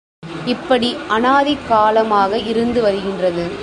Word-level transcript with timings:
இப்படி 0.45 0.95
அநாதி 1.07 1.57
காலமாக 1.67 2.37
இருந்து 2.37 2.81
வருகின்றது. 2.81 3.51